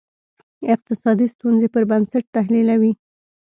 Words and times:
اقتصادي 0.73 1.27
ستونزې 1.33 1.67
پر 1.73 1.83
بنسټ 1.89 2.23
تحلیلوي. 2.35 2.91